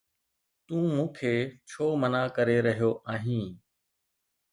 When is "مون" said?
0.93-1.07